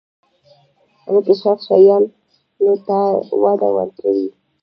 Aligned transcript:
انکشاف 1.11 1.57
شیانو 1.65 2.73
ته 2.87 2.99
وده 3.41 3.69
ورکوي. 3.75 4.27